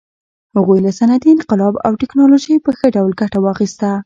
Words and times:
هغوی 0.57 0.79
له 0.85 0.91
صنعتي 0.99 1.29
انقلاب 1.33 1.73
او 1.85 1.91
ټکنالوژۍ 2.01 2.55
په 2.65 2.71
ښه 2.77 2.87
ډول 2.95 3.11
ګټه 3.21 3.39
واخیسته. 3.41 3.89